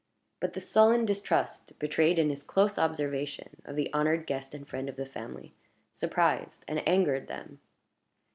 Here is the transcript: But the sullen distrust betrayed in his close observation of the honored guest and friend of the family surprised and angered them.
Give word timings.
But 0.39 0.53
the 0.53 0.61
sullen 0.61 1.05
distrust 1.05 1.77
betrayed 1.77 2.17
in 2.17 2.31
his 2.31 2.41
close 2.41 2.79
observation 2.79 3.61
of 3.65 3.75
the 3.75 3.93
honored 3.93 4.25
guest 4.25 4.55
and 4.55 4.67
friend 4.67 4.89
of 4.89 4.95
the 4.95 5.05
family 5.05 5.53
surprised 5.93 6.65
and 6.67 6.81
angered 6.89 7.27
them. 7.27 7.59